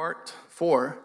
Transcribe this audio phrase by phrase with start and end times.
[0.00, 0.96] part four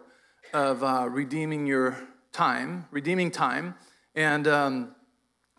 [0.54, 1.94] of uh, redeeming your
[2.32, 3.74] time, redeeming time,
[4.14, 4.94] and um,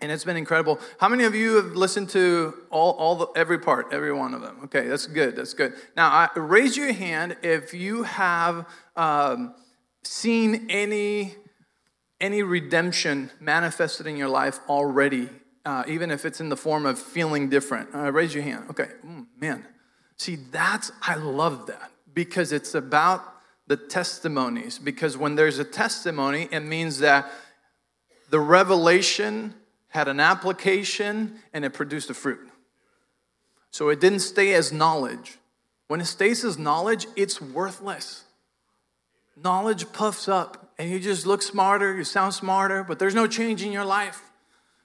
[0.02, 0.80] and it's been incredible.
[1.00, 4.42] How many of you have listened to all, all the, every part, every one of
[4.42, 4.62] them?
[4.64, 5.36] Okay, that's good.
[5.36, 5.76] That's good.
[5.96, 8.66] Now, I, raise your hand if you have
[8.96, 9.54] um,
[10.04, 11.36] seen any
[12.20, 15.30] any redemption manifested in your life already,
[15.64, 17.94] uh, even if it's in the form of feeling different.
[17.94, 18.66] Uh, raise your hand.
[18.72, 19.64] Okay, mm, man.
[20.16, 23.22] See, that's I love that because it's about
[23.68, 24.80] the testimonies.
[24.80, 27.32] Because when there's a testimony, it means that
[28.32, 29.54] the revelation
[29.90, 32.50] had an application and it produced a fruit.
[33.70, 35.38] So it didn't stay as knowledge.
[35.90, 38.24] When it stays as knowledge, it's worthless.
[39.36, 43.62] Knowledge puffs up and you just look smarter, you sound smarter, but there's no change
[43.62, 44.24] in your life.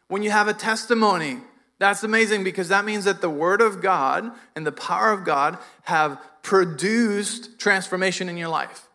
[0.09, 1.39] When you have a testimony,
[1.83, 5.59] that's amazing because that means that the Word of God and the power of God
[5.83, 8.89] have produced transformation in your life.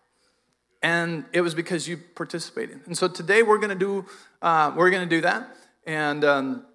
[0.82, 2.80] And it was because you participated.
[2.86, 4.06] And so today we're going to do
[4.42, 5.56] uh, we're going to do that.
[5.86, 6.66] And um,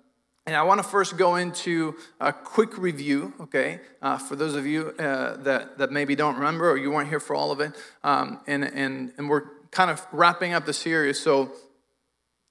[0.45, 4.67] and I want to first go into a quick review, okay, uh, for those of
[4.67, 7.73] you uh, that, that maybe don't remember or you weren't here for all of it.
[8.03, 11.53] Um, and, and, and we're kind of wrapping up the series, so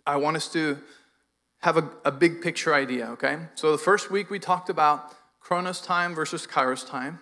[0.07, 0.77] I want us to
[1.61, 3.37] have a, a big picture idea, okay?
[3.55, 7.19] So the first week we talked about Chronos time versus Kairos time.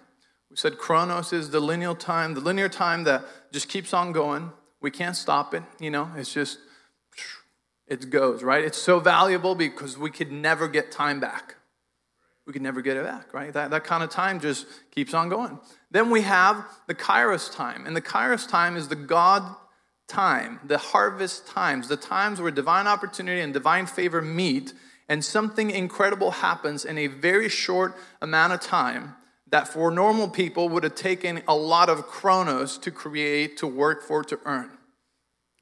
[0.49, 4.51] We said Chronos is the linear time, the linear time that just keeps on going.
[4.81, 6.57] We can't stop it, you know, it's just
[7.89, 8.63] it goes, right?
[8.63, 11.55] It's so valuable because we could never get time back.
[12.45, 13.51] We could never get it back, right?
[13.51, 15.59] That, that kind of time just keeps on going.
[15.91, 17.85] Then we have the Kairos time.
[17.87, 19.55] And the Kairos time is the God
[20.09, 24.73] time, the harvest times, the times where divine opportunity and divine favor meet,
[25.07, 29.15] and something incredible happens in a very short amount of time
[29.51, 34.03] that for normal people would have taken a lot of chronos to create, to work
[34.03, 34.69] for, to earn.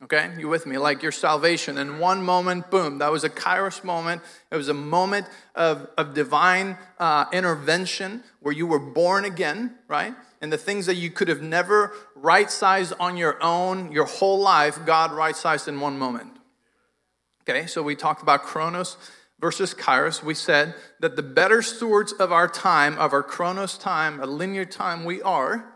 [0.03, 0.77] Okay, you with me?
[0.77, 1.79] Like your salvation.
[1.79, 4.21] In one moment, boom, that was a kairos moment.
[4.51, 5.25] It was a moment
[5.55, 10.13] of, of divine uh, intervention where you were born again, right?
[10.39, 14.39] And the things that you could have never right sized on your own your whole
[14.39, 16.31] life, God right sized in one moment.
[17.47, 18.97] Okay, so we talked about chronos
[19.39, 20.23] versus kairos.
[20.23, 24.65] We said that the better stewards of our time, of our chronos time, a linear
[24.65, 25.73] time we are,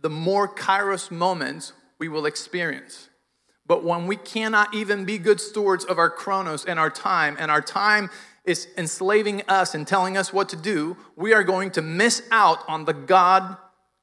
[0.00, 3.08] the more kairos moments we will experience.
[3.66, 7.50] But when we cannot even be good stewards of our chronos and our time, and
[7.50, 8.10] our time
[8.44, 12.60] is enslaving us and telling us what to do, we are going to miss out
[12.68, 13.56] on the God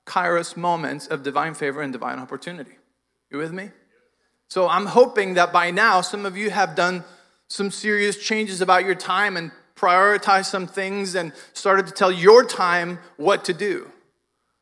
[0.05, 2.73] kairos moments of divine favor and divine opportunity.
[3.31, 3.71] You with me?
[4.49, 7.03] So I'm hoping that by now some of you have done
[7.47, 12.45] some serious changes about your time and prioritized some things and started to tell your
[12.45, 13.91] time what to do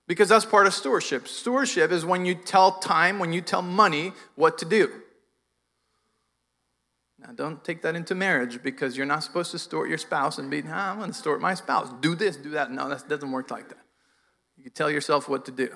[0.08, 1.28] because that's part of stewardship.
[1.28, 4.92] Stewardship is when you tell time, when you tell money what to do.
[7.20, 10.50] Now, don't take that into marriage because you're not supposed to store your spouse and
[10.50, 11.88] be, I'm going to store my spouse.
[12.02, 12.72] Do this, do that.
[12.72, 13.81] No, that doesn't work like that.
[14.64, 15.70] You tell yourself what to do.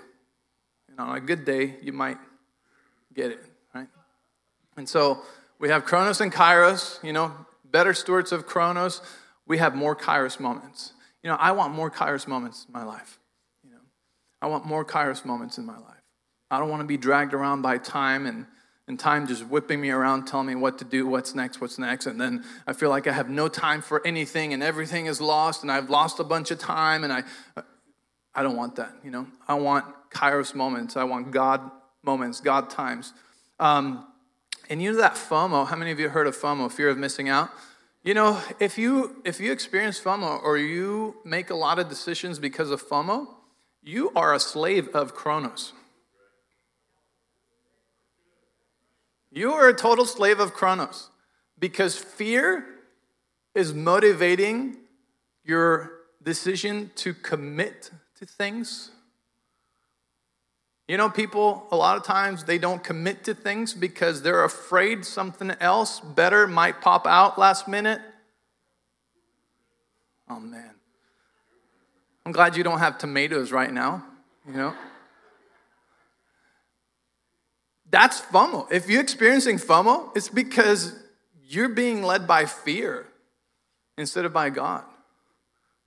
[0.90, 2.18] And on a good day, you might
[3.14, 3.88] get it, right?
[4.78, 5.22] And so
[5.60, 9.02] we have Chronos and Kairos, you know, better stewards of Chronos.
[9.48, 10.94] We have more Kairos moments.
[11.24, 13.20] You know, I want more Kairos moments in my life.
[13.64, 13.82] You know,
[14.42, 15.96] I want more kairos moments in my life.
[16.52, 18.46] I don't want to be dragged around by time and,
[18.88, 22.06] and time just whipping me around, telling me what to do, what's next, what's next.
[22.06, 25.64] And then I feel like I have no time for anything and everything is lost
[25.64, 27.24] and I've lost a bunch of time and I,
[28.36, 29.28] I don't want that, you know.
[29.48, 30.98] I want kairos moments.
[30.98, 31.72] I want God
[32.04, 33.14] moments, God times.
[33.60, 34.06] Um,
[34.70, 37.30] and you know that FOMO, how many of you heard of FOMO, fear of missing
[37.30, 37.50] out?
[38.04, 42.40] You know, if you if you experience FOMO or you make a lot of decisions
[42.40, 43.28] because of FOMO,
[43.82, 45.74] you are a slave of Chronos.
[49.32, 51.10] You are a total slave of Chronos
[51.60, 52.66] because fear
[53.54, 54.78] is motivating
[55.44, 55.92] your
[56.24, 58.92] decision to commit to things.
[60.88, 65.04] You know, people, a lot of times, they don't commit to things because they're afraid
[65.04, 68.02] something else better might pop out last minute.
[70.30, 70.72] Oh, man.
[72.26, 74.04] I'm glad you don't have tomatoes right now,
[74.48, 74.74] you know?
[77.90, 78.72] That's FOMO.
[78.72, 80.96] If you're experiencing FOMO, it's because
[81.44, 83.08] you're being led by fear
[83.98, 84.84] instead of by God.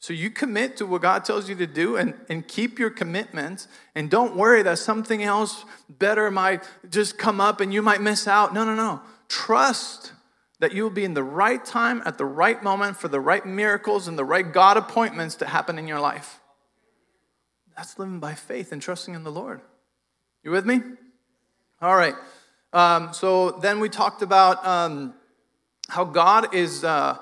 [0.00, 3.66] So you commit to what God tells you to do and, and keep your commitments
[3.94, 8.28] and don't worry that something else better might just come up and you might miss
[8.28, 8.54] out.
[8.54, 9.00] No, no, no.
[9.28, 10.12] Trust
[10.60, 13.44] that you will be in the right time at the right moment for the right
[13.44, 16.40] miracles and the right God appointments to happen in your life.
[17.76, 19.60] That's living by faith and trusting in the Lord.
[20.42, 20.80] You with me?
[21.80, 22.14] All right.
[22.72, 25.14] Um, so then we talked about um,
[25.88, 27.18] how God is, uh,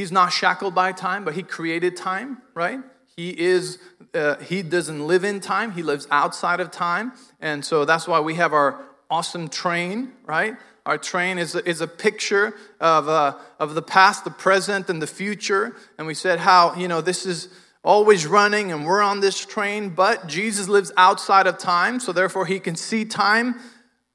[0.00, 2.80] He's not shackled by time, but He created time, right?
[3.16, 3.78] He is,
[4.14, 7.12] uh, He doesn't live in time, He lives outside of time.
[7.38, 8.80] And so that's why we have our
[9.10, 10.56] awesome train, right?
[10.86, 15.02] Our train is a, is a picture of, uh, of the past, the present, and
[15.02, 15.76] the future.
[15.98, 17.50] And we said how, you know, this is
[17.84, 22.46] always running and we're on this train, but Jesus lives outside of time, so therefore
[22.46, 23.56] he can see time,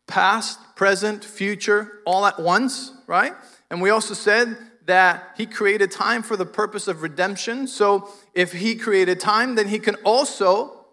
[0.07, 3.33] past, present, future, all at once, right?
[3.69, 7.67] And we also said that he created time for the purpose of redemption.
[7.67, 10.85] So if he created time, then he can also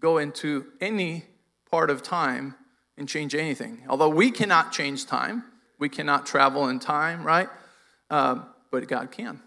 [0.00, 1.24] go into any
[1.70, 2.54] part of time
[2.96, 3.82] and change anything.
[3.88, 5.44] Although we cannot change time,
[5.78, 7.48] we cannot travel in time, right?
[8.10, 8.40] Uh,
[8.70, 9.40] but God can.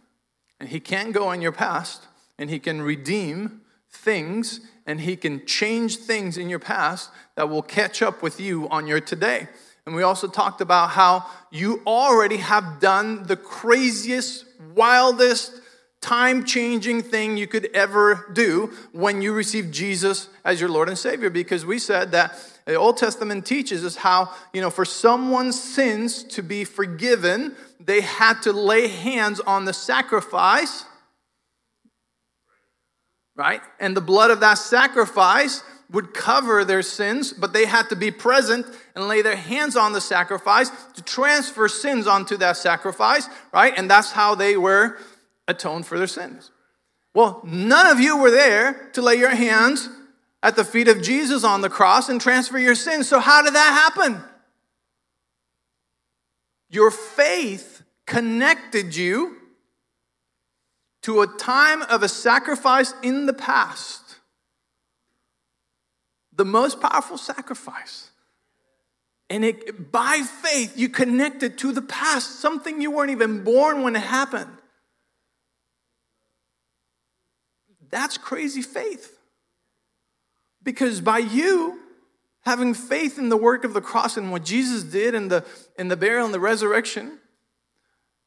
[0.59, 5.45] And he can go in your past and He can redeem things and He can
[5.45, 9.47] change things in your past that will catch up with you on your today.
[9.87, 14.43] And we also talked about how you already have done the craziest,
[14.75, 15.61] wildest,
[16.01, 20.97] time changing thing you could ever do when you receive Jesus as your Lord and
[20.97, 21.29] Savior.
[21.29, 26.21] Because we said that the Old Testament teaches us how, you know, for someone's sins
[26.25, 30.83] to be forgiven, they had to lay hands on the sacrifice
[33.37, 33.61] right?
[33.79, 38.11] And the blood of that sacrifice would cover their sins, but they had to be
[38.11, 43.73] present and lay their hands on the sacrifice to transfer sins onto that sacrifice, right?
[43.77, 44.97] And that's how they were
[45.47, 46.51] atoned for their sins.
[47.13, 49.89] Well, none of you were there to lay your hands
[50.43, 53.07] at the feet of Jesus on the cross and transfer your sins.
[53.07, 54.21] So, how did that happen?
[56.69, 59.37] Your faith connected you
[61.03, 64.06] to a time of a sacrifice in the past.
[66.37, 68.11] The most powerful sacrifice.
[69.29, 73.95] And it, by faith, you connected to the past, something you weren't even born when
[73.95, 74.51] it happened.
[77.89, 79.17] That's crazy faith.
[80.63, 81.79] Because by you
[82.41, 85.43] having faith in the work of the cross and what Jesus did in the,
[85.77, 87.19] in the burial and the resurrection,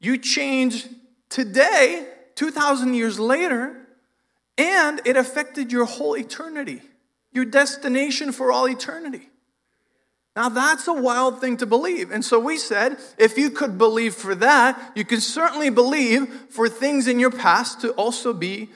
[0.01, 0.87] you change
[1.29, 3.77] today 2,000 years later,
[4.59, 6.83] and it affected your whole eternity,
[7.33, 9.31] your destination for all eternity.
[10.37, 12.11] Now, that's a wild thing to believe.
[12.11, 16.69] And so we said if you could believe for that, you can certainly believe for
[16.69, 18.71] things in your past to also be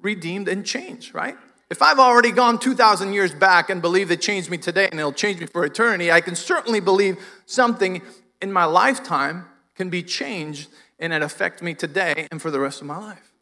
[0.00, 1.36] redeemed and changed, right?
[1.70, 5.12] If I've already gone 2,000 years back and believe it changed me today and it'll
[5.12, 7.16] change me for eternity, I can certainly believe
[7.46, 8.02] something
[8.42, 9.46] in my lifetime
[9.76, 10.68] can be changed
[10.98, 13.32] and it affect me today and for the rest of my life.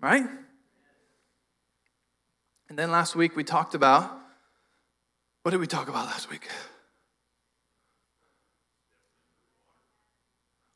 [0.00, 0.26] Right?
[2.68, 4.10] And then last week we talked about
[5.42, 6.48] what did we talk about last week?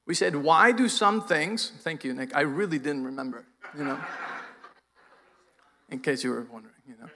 [0.07, 3.47] We said, why do some things, thank you, Nick, I really didn't remember,
[3.77, 3.99] you know,
[5.91, 7.09] in case you were wondering, you know.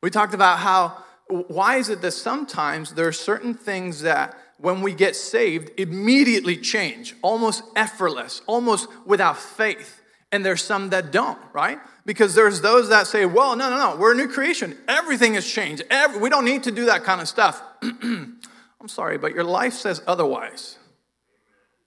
[0.00, 4.82] We talked about how, why is it that sometimes there are certain things that when
[4.82, 10.00] we get saved, immediately change, almost effortless, almost without faith.
[10.34, 11.78] And there's some that don't, right?
[12.04, 14.76] Because there's those that say, well, no, no, no, we're a new creation.
[14.88, 15.84] Everything has changed.
[15.90, 17.62] Every, we don't need to do that kind of stuff.
[17.82, 18.40] I'm
[18.88, 20.76] sorry, but your life says otherwise.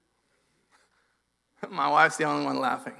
[1.70, 2.94] My wife's the only one laughing.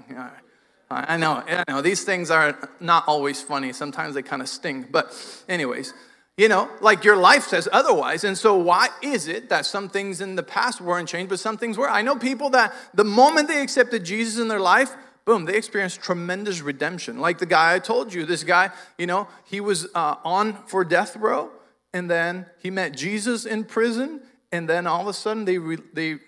[0.92, 1.82] I know, I know.
[1.82, 3.72] These things are not always funny.
[3.72, 4.86] Sometimes they kind of sting.
[4.92, 5.16] But,
[5.48, 5.94] anyways,
[6.36, 8.26] you know, like your life says otherwise.
[8.26, 11.58] And so, why is it that some things in the past weren't changed, but some
[11.58, 11.90] things were?
[11.90, 14.92] I know people that the moment they accepted Jesus in their life,
[15.28, 17.20] boom, they experienced tremendous redemption.
[17.20, 20.86] Like the guy I told you, this guy, you know, he was uh, on for
[20.86, 21.52] death row,
[21.94, 24.22] and then he met Jesus in prison,
[24.54, 26.20] and then all of a sudden they, re- they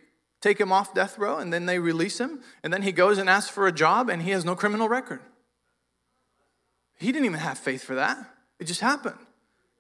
[0.42, 3.30] take him off death row, and then they release him, and then he goes and
[3.30, 5.22] asks for a job, and he has no criminal record.
[6.98, 8.18] He didn't even have faith for that,
[8.60, 9.18] it just happened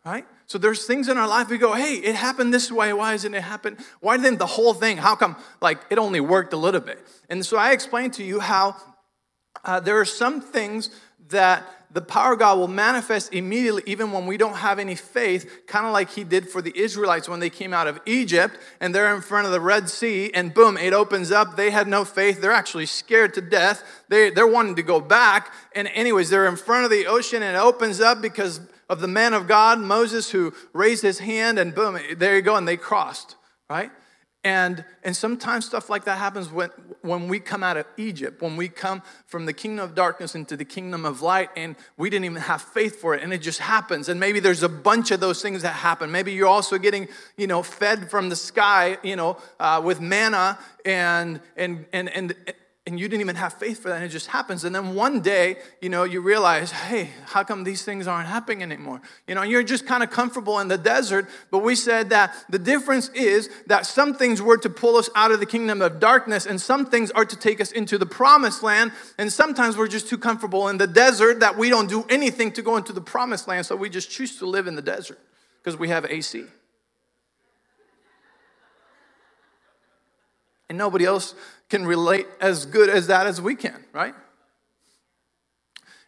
[0.05, 0.25] right?
[0.47, 2.93] So there's things in our life we go, hey, it happened this way.
[2.93, 3.77] Why isn't it happen?
[3.99, 4.97] Why didn't the whole thing?
[4.97, 7.05] How come like it only worked a little bit?
[7.29, 8.75] And so I explained to you how
[9.63, 10.89] uh, there are some things
[11.29, 15.65] that the power of God will manifest immediately, even when we don't have any faith,
[15.65, 18.93] kind of like He did for the Israelites when they came out of Egypt and
[18.93, 21.55] they're in front of the Red Sea, and boom, it opens up.
[21.55, 22.41] They had no faith.
[22.41, 23.83] They're actually scared to death.
[24.07, 25.51] They, they're wanting to go back.
[25.73, 29.07] And, anyways, they're in front of the ocean and it opens up because of the
[29.07, 32.77] man of God, Moses, who raised his hand, and boom, there you go, and they
[32.77, 33.35] crossed,
[33.69, 33.91] right?
[34.43, 36.69] And, and sometimes stuff like that happens when,
[37.01, 40.55] when we come out of Egypt, when we come from the kingdom of darkness into
[40.55, 43.59] the kingdom of light, and we didn't even have faith for it, and it just
[43.59, 44.07] happens.
[44.07, 46.09] And maybe there's a bunch of those things that happen.
[46.09, 50.57] Maybe you're also getting, you know, fed from the sky, you know, uh, with manna,
[50.85, 52.33] and, and, and, and,
[52.89, 54.63] and you didn't even have faith for that and it just happens.
[54.63, 58.63] And then one day you know you realize hey how come these things aren't happening
[58.63, 58.99] anymore?
[59.27, 62.57] You know you're just kind of comfortable in the desert but we said that the
[62.57, 66.47] difference is that some things were to pull us out of the kingdom of darkness
[66.47, 70.09] and some things are to take us into the promised land and sometimes we're just
[70.09, 73.47] too comfortable in the desert that we don't do anything to go into the promised
[73.47, 75.19] land so we just choose to live in the desert
[75.61, 76.45] because we have AC
[80.69, 81.35] and nobody else
[81.69, 84.13] can relate as good as that as we can, right?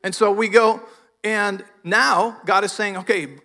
[0.03, 0.81] And so we go,
[1.23, 3.37] and now God is saying, okay,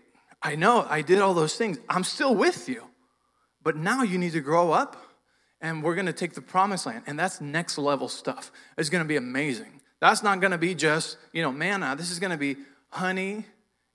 [0.43, 1.79] I know I did all those things.
[1.89, 2.85] I'm still with you.
[3.63, 4.97] But now you need to grow up,
[5.61, 7.03] and we're going to take the promised land.
[7.07, 8.53] And that's next level stuff.
[8.79, 9.81] It's going to be amazing.
[10.01, 11.87] That's not going to be just, you know, manna.
[11.87, 12.57] Uh, this is going to be
[12.91, 13.45] honey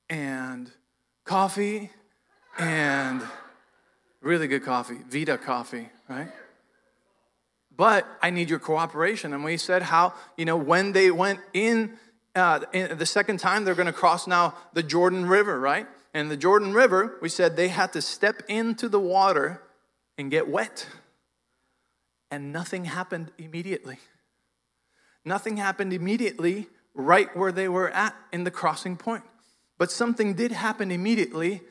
[0.09, 0.69] and
[1.23, 1.89] coffee
[2.59, 3.21] and
[4.21, 6.27] really good coffee, Vida coffee, right?
[7.81, 9.33] But I need your cooperation.
[9.33, 11.97] And we said how, you know, when they went in,
[12.35, 15.87] uh, in the second time, they're going to cross now the Jordan River, right?
[16.13, 19.63] And the Jordan River, we said they had to step into the water
[20.15, 20.85] and get wet.
[22.29, 23.97] And nothing happened immediately.
[25.25, 29.23] Nothing happened immediately right where they were at in the crossing point.
[29.79, 31.61] But something did happen immediately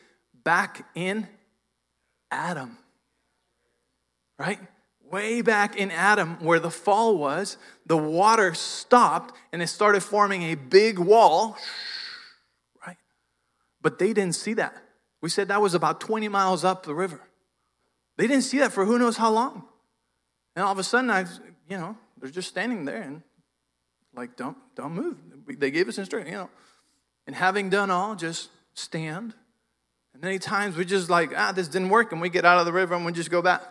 [0.42, 1.28] back in
[2.32, 2.78] Adam.
[4.40, 4.58] Right?
[5.10, 10.42] Way back in Adam, where the fall was, the water stopped and it started forming
[10.44, 11.56] a big wall,
[12.86, 12.96] right?
[13.82, 14.76] But they didn't see that.
[15.20, 17.20] We said that was about 20 miles up the river.
[18.16, 19.64] They didn't see that for who knows how long.
[20.54, 21.20] And all of a sudden, I,
[21.68, 23.22] you know, they're just standing there and
[24.14, 25.18] like, don't, don't move.
[25.58, 26.50] They gave us instruction, you know.
[27.26, 29.34] And having done all, just stand.
[30.12, 32.66] And many times we just like, ah, this didn't work, and we get out of
[32.66, 33.62] the river and we just go back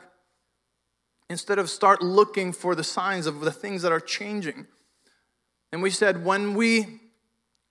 [1.29, 4.65] instead of start looking for the signs of the things that are changing.
[5.71, 7.00] And we said when we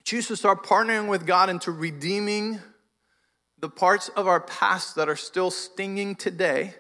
[0.05, 2.61] choose to start partnering with God into redeeming
[3.59, 6.75] the parts of our past that are still stinging today,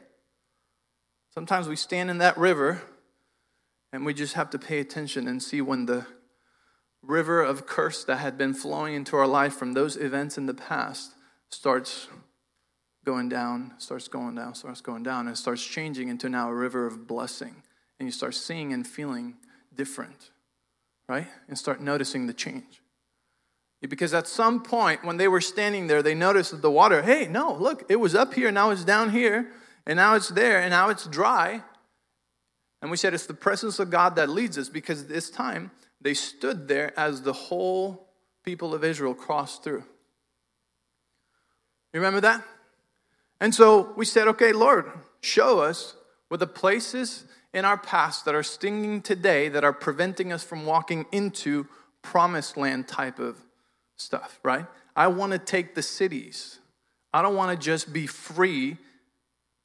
[1.34, 2.82] sometimes we stand in that river
[3.92, 6.06] and we just have to pay attention and see when the
[7.02, 10.54] river of curse that had been flowing into our life from those events in the
[10.54, 11.12] past
[11.48, 12.08] starts
[13.08, 16.86] going down, starts going down, starts going down, and starts changing into now a river
[16.86, 17.62] of blessing.
[17.98, 19.36] And you start seeing and feeling
[19.74, 20.30] different,
[21.08, 21.26] right?
[21.48, 22.82] And start noticing the change.
[23.80, 27.26] Because at some point, when they were standing there, they noticed that the water, hey,
[27.26, 29.52] no, look, it was up here, now it's down here,
[29.86, 31.62] and now it's there, and now it's dry.
[32.82, 36.12] And we said it's the presence of God that leads us because this time they
[36.12, 38.10] stood there as the whole
[38.44, 39.84] people of Israel crossed through.
[41.94, 42.44] You remember that?
[43.40, 44.90] And so we said, okay, Lord,
[45.20, 45.94] show us
[46.28, 50.66] what the places in our past that are stinging today that are preventing us from
[50.66, 51.66] walking into
[52.02, 53.38] promised land type of
[53.96, 54.66] stuff, right?
[54.94, 56.58] I want to take the cities.
[57.12, 58.76] I don't want to just be free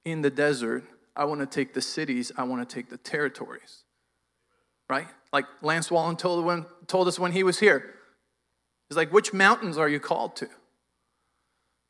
[0.06, 0.84] in the desert.
[1.16, 2.32] I want to take the cities.
[2.38, 3.84] I want to take the territories,
[4.90, 5.08] right?
[5.32, 7.94] Like Lance Wallnau told, when, told us when he was here.
[8.90, 10.50] He's like, which mountains are you called to?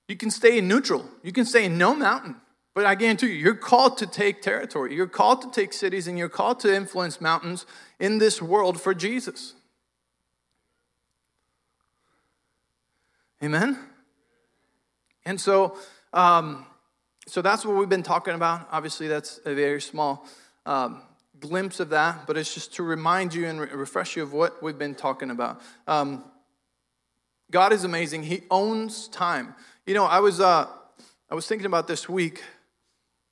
[0.08, 1.06] You can stay in neutral.
[1.24, 2.36] You can stay in no mountain.
[2.74, 4.96] But I guarantee you, you're called to take territory.
[4.96, 7.66] You're called to take cities and you're called to influence mountains
[8.00, 9.54] in this world for Jesus.
[13.44, 13.78] Amen?
[15.26, 15.78] And so,
[16.14, 16.66] um,
[17.28, 18.68] so that's what we've been talking about.
[18.72, 20.26] Obviously, that's a very small
[20.66, 21.02] um,
[21.40, 24.64] glimpse of that, but it's just to remind you and re- refresh you of what
[24.64, 25.62] we've been talking about.
[25.88, 26.24] Um,
[27.52, 28.24] God is amazing.
[28.24, 29.56] He owns time.
[29.86, 30.66] You know, I was, uh,
[31.30, 32.42] I was thinking about this week.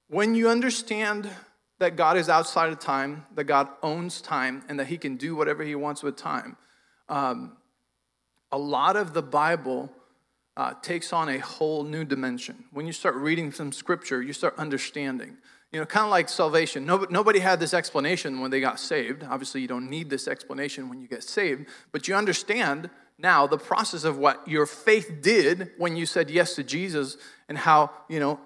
[0.10, 1.29] When you understand
[1.79, 5.34] that God is outside of time, that God owns time, and that He can do
[5.34, 6.58] whatever He wants with time,
[7.08, 7.55] um,
[8.51, 9.89] a lot of the Bible
[10.58, 12.65] uh, takes on a whole new dimension.
[12.74, 15.38] When you start reading some scripture, you start understanding.
[15.71, 16.85] You know, kind of like salvation.
[16.85, 19.23] Nobody, nobody had this explanation when they got saved.
[19.23, 23.57] Obviously, you don't need this explanation when you get saved, but you understand now the
[23.57, 28.19] process of what your faith did when you said yes to Jesus and how, you
[28.19, 28.39] know,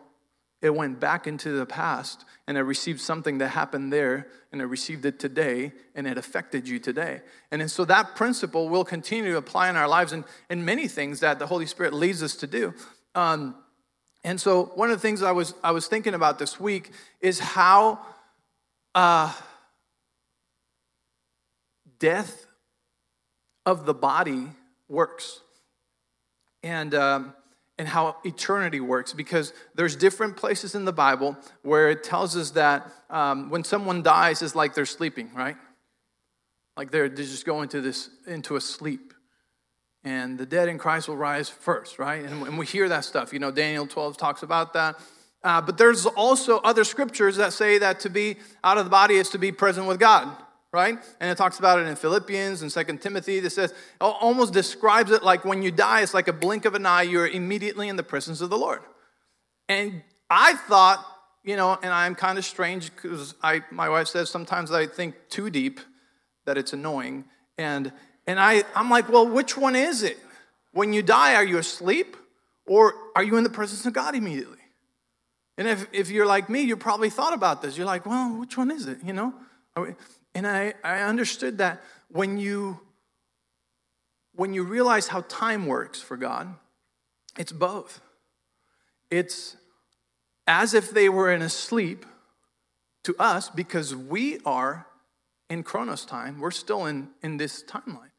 [0.62, 4.66] it went back into the past and it received something that happened there and it
[4.66, 7.22] received it today and it affected you today.
[7.52, 11.20] And so that principle will continue to apply in our lives and in many things
[11.20, 12.74] that the Holy Spirit leads us to do.
[13.14, 13.56] Um,
[14.26, 16.90] And so, one of the things I was, I was thinking about this week
[17.22, 18.00] is how
[18.96, 19.32] uh,
[22.00, 22.48] death
[23.68, 24.48] of the body
[24.90, 25.42] works.
[26.64, 27.36] And, um,
[27.78, 32.52] and how eternity works because there's different places in the bible where it tells us
[32.52, 35.58] that um, when someone dies it's like they're sleeping right
[36.78, 39.14] like they're, they're just going to this into a sleep
[40.06, 43.34] and the dead in christ will rise first right and, and we hear that stuff
[43.34, 44.96] you know daniel 12 talks about that
[45.44, 49.16] uh, but there's also other scriptures that say that to be out of the body
[49.16, 50.38] is to be present with god
[50.76, 51.00] right?
[51.22, 53.40] And it talks about it in Philippians and Second Timothy.
[53.40, 56.86] That says, almost describes it like when you die, it's like a blink of an
[56.86, 58.82] eye, you're immediately in the presence of the Lord.
[59.70, 61.04] And I thought,
[61.46, 65.16] you know, and I'm kind of strange because I, my wife says sometimes I think
[65.30, 65.80] too deep
[66.46, 67.24] that it's annoying.
[67.58, 67.94] And,
[68.28, 70.18] and I, I'm like, well, which one is it?
[70.72, 72.18] When you die, are you asleep
[72.66, 74.58] or are you in the presence of God immediately?
[75.58, 77.78] And if, if you're like me, you probably thought about this.
[77.78, 78.98] You're like, well, which one is it?
[79.04, 79.34] You know?
[80.34, 82.80] And I, I understood that when you
[84.36, 86.54] when you realize how time works for God,
[87.38, 88.02] it's both.
[89.10, 89.56] It's
[90.46, 92.06] as if they were in a sleep
[93.04, 94.88] to us because we are
[95.50, 96.40] in Chronos time.
[96.40, 98.12] We're still in, in this timeline.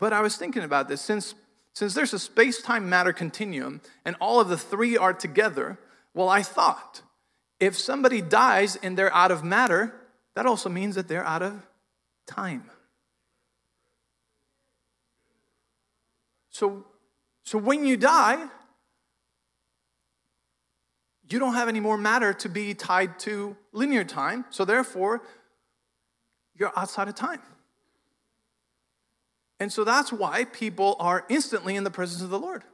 [0.00, 1.34] But I was thinking about this since,
[1.74, 5.78] since there's a space time matter continuum and all of the three are together,
[6.14, 7.02] well, I thought
[7.60, 9.94] if somebody dies and they're out of matter,
[10.34, 11.62] that also means that they're out of
[12.26, 12.64] time.
[16.48, 16.86] So,
[17.44, 18.42] so when you die,
[21.28, 24.46] you don't have any more matter to be tied to linear time.
[24.50, 25.22] So therefore,
[26.56, 27.40] you're outside of time.
[29.60, 32.64] And so that's why people are instantly in the presence of the Lord.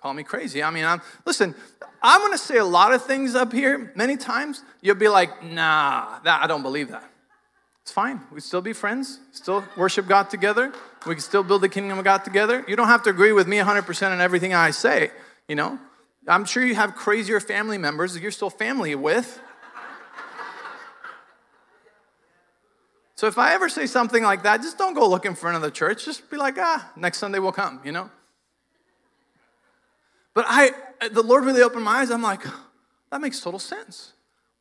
[0.00, 0.62] Call me crazy.
[0.62, 1.54] I mean, I'm, listen,
[2.02, 4.62] I'm going to say a lot of things up here many times.
[4.80, 7.04] You'll be like, nah, that, I don't believe that.
[7.82, 8.20] It's fine.
[8.32, 10.72] We still be friends, still worship God together.
[11.06, 12.64] We can still build the kingdom of God together.
[12.68, 15.10] You don't have to agree with me 100% on everything I say,
[15.48, 15.78] you know.
[16.26, 19.40] I'm sure you have crazier family members that you're still family with.
[23.18, 26.04] So if I ever say something like that, just don't go looking for another church.
[26.04, 28.12] Just be like, ah, next Sunday we'll come, you know?
[30.34, 30.70] But I,
[31.10, 32.12] the Lord really opened my eyes.
[32.12, 32.42] I'm like,
[33.10, 34.12] that makes total sense.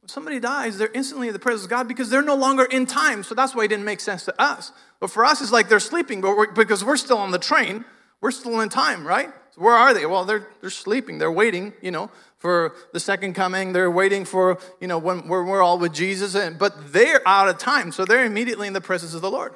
[0.02, 2.88] When somebody dies, they're instantly in the presence of God because they're no longer in
[2.88, 3.22] time.
[3.22, 4.72] So that's why it didn't make sense to us.
[5.00, 7.86] But for us, it's like they're sleeping, but we're, because we're still on the train,
[8.22, 9.30] we're still in time, right?
[9.58, 10.06] So where are they?
[10.06, 11.18] Well, they're, they're sleeping.
[11.18, 13.74] They're waiting, you know, for the second coming.
[13.74, 16.36] They're waiting for, you know, when we're, we're all with Jesus.
[16.36, 17.92] And, but they're out of time.
[17.92, 19.56] So they're immediately in the presence of the Lord.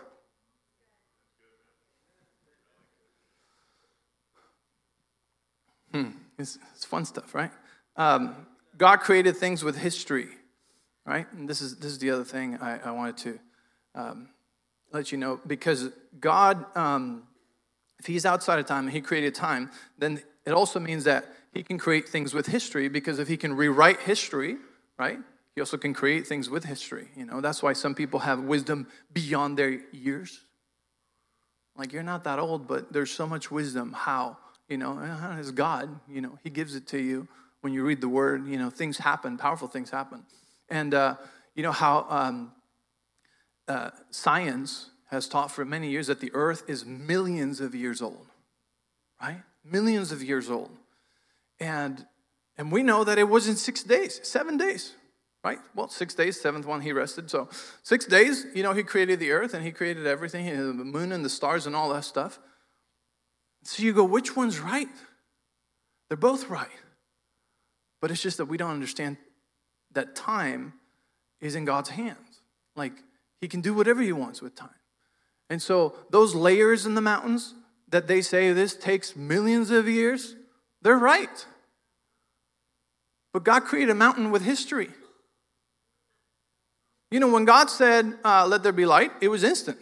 [5.92, 6.12] Hmm.
[6.40, 7.52] It's, it's fun stuff, right?
[7.96, 10.30] Um, God created things with history,
[11.06, 11.28] right?
[11.34, 13.40] And this is this is the other thing I, I wanted to
[13.94, 14.30] um,
[14.92, 17.24] let you know because God, um,
[18.02, 21.62] if He's outside of time and He created time, then it also means that He
[21.62, 24.58] can create things with history because if He can rewrite history,
[24.98, 25.20] right?
[25.54, 27.10] He also can create things with history.
[27.16, 30.42] You know, that's why some people have wisdom beyond their years.
[31.78, 33.94] Like you're not that old, but there's so much wisdom.
[33.94, 34.38] How?
[34.68, 34.98] You know,
[35.38, 37.28] as God, you know, He gives it to you.
[37.62, 40.24] When you read the Word, you know, things happen, powerful things happen.
[40.70, 41.18] And uh,
[41.54, 42.54] you know how um,
[43.68, 48.28] uh, science has taught for many years that the earth is millions of years old,
[49.22, 49.42] right?
[49.64, 50.72] Millions of years old.
[51.60, 52.06] And,
[52.58, 54.94] and we know that it was in six days, seven days,
[55.44, 55.60] right?
[55.76, 57.30] Well, six days, seventh one he rested.
[57.30, 57.50] So
[57.84, 60.46] six days, you know, he created the earth and he created everything,
[60.78, 62.40] the moon and the stars and all that stuff.
[63.64, 64.88] So you go, which one's right?
[66.08, 66.68] They're both right.
[68.02, 69.18] But it's just that we don't understand
[69.92, 70.74] that time
[71.42, 72.42] is in God's hands.
[72.76, 72.94] Like,
[73.40, 74.70] He can do whatever He wants with time.
[75.52, 77.54] And so, those layers in the mountains
[77.90, 80.34] that they say this takes millions of years,
[80.82, 81.46] they're right.
[83.34, 84.88] But God created a mountain with history.
[87.12, 89.78] You know, when God said, uh, let there be light, it was instant.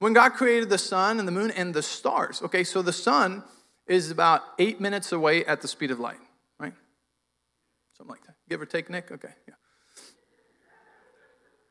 [0.00, 3.42] When God created the sun and the moon and the stars, okay, so the sun
[3.86, 6.20] is about eight minutes away at the speed of light,
[6.60, 6.74] right?
[7.96, 8.34] Something like that.
[8.50, 9.10] Give or take, Nick?
[9.10, 9.54] Okay, yeah.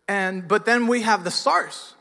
[0.07, 1.93] And, but then we have the stars.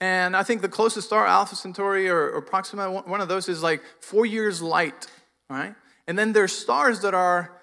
[0.00, 3.62] And I think the closest star, Alpha Centauri or, or Proxima, one of those is
[3.62, 5.06] like four years light,
[5.48, 5.74] right?
[6.06, 7.60] And then there's stars that are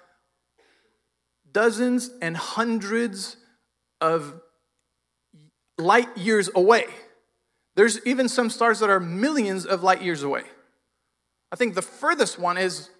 [1.52, 3.36] dozens and hundreds
[4.00, 4.40] of
[5.78, 6.86] light years away.
[7.76, 10.42] There's even some stars that are millions of light years away.
[11.52, 12.90] I think the furthest one is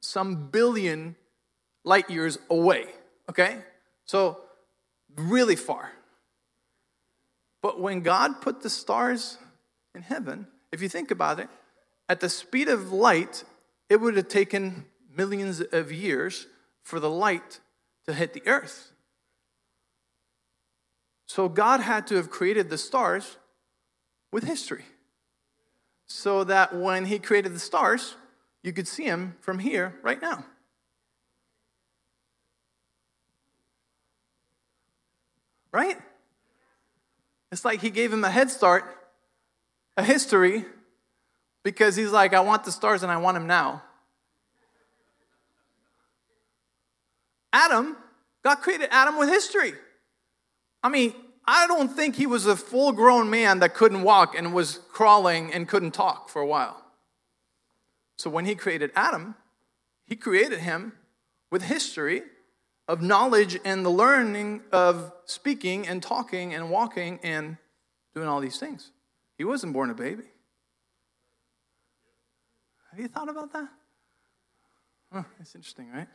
[0.00, 1.16] some billion
[1.84, 2.86] light years away,
[3.28, 3.58] okay?
[4.04, 4.40] So,
[5.16, 5.90] really far.
[7.64, 9.38] But when God put the stars
[9.94, 11.48] in heaven, if you think about it,
[12.10, 13.42] at the speed of light,
[13.88, 14.84] it would have taken
[15.16, 16.46] millions of years
[16.82, 17.60] for the light
[18.04, 18.92] to hit the earth.
[21.24, 23.38] So God had to have created the stars
[24.30, 24.84] with history.
[26.06, 28.16] So that when He created the stars,
[28.62, 30.44] you could see them from here right now.
[35.72, 35.96] Right?
[37.54, 38.84] It's like He gave him a head start,
[39.96, 40.64] a history,
[41.62, 43.80] because He's like, I want the stars and I want them now.
[47.52, 47.96] Adam,
[48.42, 49.74] God created Adam with history.
[50.82, 51.14] I mean,
[51.46, 55.52] I don't think he was a full grown man that couldn't walk and was crawling
[55.52, 56.84] and couldn't talk for a while.
[58.18, 59.36] So when he created Adam,
[60.06, 60.94] he created him
[61.52, 62.22] with history
[62.86, 67.56] of knowledge and the learning of speaking and talking and walking and
[68.14, 68.90] doing all these things.
[69.38, 70.24] He wasn't born a baby.
[72.90, 73.68] Have you thought about that?
[75.12, 76.08] Oh, that's interesting, right?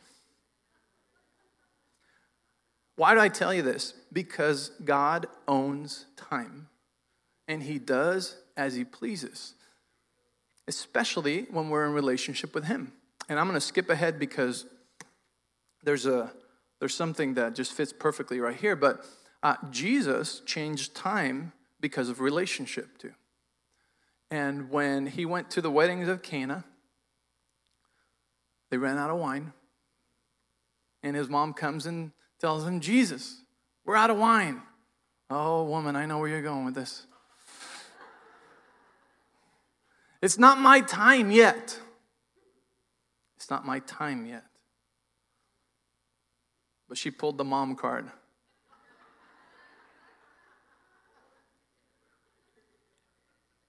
[2.96, 3.94] Why do I tell you this?
[4.12, 6.68] Because God owns time,
[7.48, 9.54] and He does as He pleases,
[10.68, 12.92] especially when we're in relationship with Him.
[13.28, 14.66] And I'm going to skip ahead because
[15.82, 16.30] there's a
[16.80, 18.74] there's something that just fits perfectly right here.
[18.74, 19.04] But
[19.42, 23.12] uh, Jesus changed time because of relationship too.
[24.30, 26.64] And when he went to the weddings of Cana,
[28.70, 29.52] they ran out of wine.
[31.02, 33.42] And his mom comes and tells him, Jesus,
[33.84, 34.62] we're out of wine.
[35.28, 37.06] Oh, woman, I know where you're going with this.
[40.22, 41.78] It's not my time yet.
[43.36, 44.44] It's not my time yet.
[46.90, 48.10] But she pulled the mom card.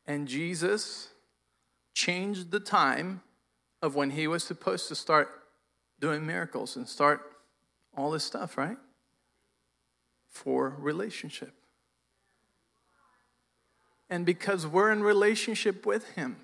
[0.08, 1.10] And Jesus
[1.94, 3.22] changed the time
[3.82, 5.30] of when he was supposed to start
[6.00, 7.22] doing miracles and start
[7.96, 8.78] all this stuff, right?
[10.28, 11.54] For relationship.
[14.10, 16.38] And because we're in relationship with Him,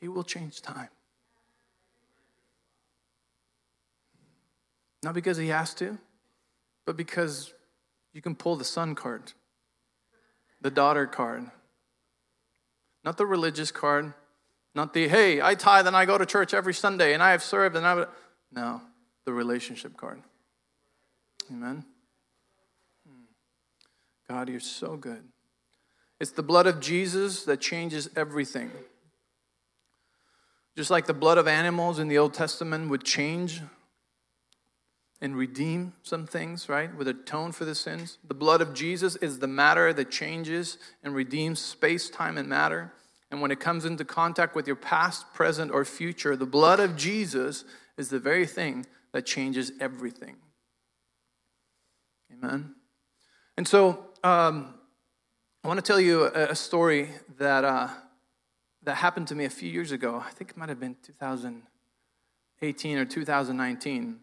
[0.00, 0.88] He will change time.
[5.04, 5.98] Not because He has to,
[6.86, 7.52] but because
[8.14, 9.32] you can pull the son card,
[10.62, 11.50] the daughter card,
[13.04, 14.14] not the religious card,
[14.74, 17.42] not the, hey, I tithe and I go to church every Sunday and I have
[17.42, 18.08] served and I would.
[18.50, 18.80] No,
[19.26, 20.22] the relationship card.
[21.50, 21.84] Amen.
[23.06, 23.24] Hmm.
[24.28, 25.22] God, you're so good.
[26.18, 28.70] It's the blood of Jesus that changes everything.
[30.76, 33.60] Just like the blood of animals in the Old Testament would change
[35.24, 36.94] and redeem some things, right?
[36.94, 38.18] With atone for the sins.
[38.28, 42.92] The blood of Jesus is the matter that changes and redeems space, time, and matter.
[43.30, 46.94] And when it comes into contact with your past, present, or future, the blood of
[46.94, 47.64] Jesus
[47.96, 50.36] is the very thing that changes everything.
[52.30, 52.74] Amen.
[53.56, 54.74] And so um,
[55.64, 57.08] I want to tell you a, a story
[57.38, 57.88] that, uh,
[58.82, 60.22] that happened to me a few years ago.
[60.22, 64.20] I think it might have been 2018 or 2019.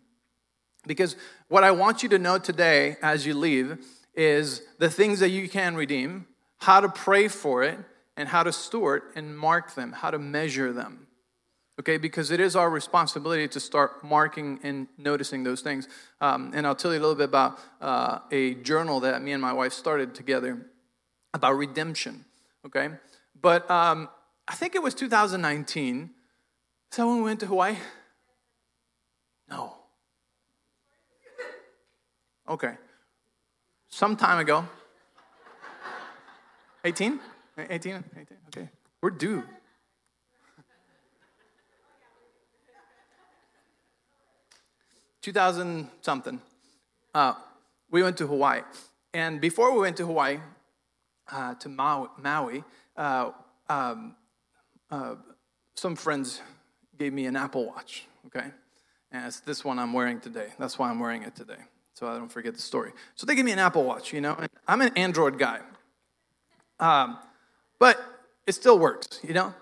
[0.85, 1.15] Because
[1.47, 3.77] what I want you to know today as you leave
[4.15, 6.27] is the things that you can redeem,
[6.59, 7.77] how to pray for it,
[8.17, 11.07] and how to store it and mark them, how to measure them
[11.81, 11.97] okay?
[11.97, 15.87] Because it is our responsibility to start marking and noticing those things.
[16.21, 19.41] Um, and I'll tell you a little bit about uh, a journal that me and
[19.41, 20.63] my wife started together
[21.33, 22.23] about redemption,
[22.67, 22.89] okay?
[23.41, 24.09] But um,
[24.47, 26.11] I think it was 2019.
[26.91, 27.77] Is that when we went to Hawaii?
[29.49, 29.75] No.
[32.47, 32.73] Okay.
[33.89, 34.65] Some time ago.
[36.83, 37.19] 18?
[37.57, 37.69] 18?
[37.69, 38.03] 18?
[38.47, 38.69] Okay.
[39.01, 39.43] We're due.
[45.21, 46.41] 2000 something,
[47.13, 47.33] uh,
[47.91, 48.61] we went to Hawaii.
[49.13, 50.39] And before we went to Hawaii,
[51.31, 52.63] uh, to Maui, Maui
[52.97, 53.31] uh,
[53.69, 54.15] um,
[54.89, 55.15] uh,
[55.75, 56.41] some friends
[56.97, 58.47] gave me an Apple Watch, okay?
[59.11, 60.47] And it's this one I'm wearing today.
[60.59, 61.63] That's why I'm wearing it today,
[62.01, 62.93] so I don't forget the story.
[63.13, 64.33] So they gave me an Apple Watch, you know?
[64.33, 65.59] And I'm an Android guy.
[66.79, 67.19] Um,
[67.77, 68.03] but
[68.47, 69.53] it still works, you know?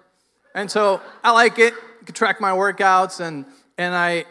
[0.56, 1.74] And so I like it.
[1.74, 3.46] I can track my workouts, and,
[3.78, 4.24] and I,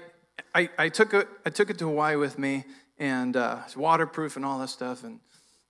[0.54, 2.64] I, I, took it, I took it to Hawaii with me,
[2.98, 5.04] and uh, it's waterproof and all that stuff.
[5.04, 5.20] And,